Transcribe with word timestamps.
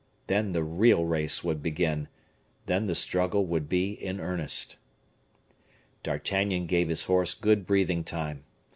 Then 0.25 0.51
the 0.53 0.63
real 0.63 1.05
race 1.05 1.43
would 1.43 1.61
begin, 1.61 2.07
then 2.65 2.87
the 2.87 2.95
struggle 2.95 3.45
would 3.45 3.69
be 3.69 3.91
in 3.91 4.19
earnest. 4.19 4.77
D'Artagnan 6.01 6.65
gave 6.65 6.89
his 6.89 7.03
horse 7.03 7.35
good 7.35 7.67
breathing 7.67 8.03
time. 8.03 8.43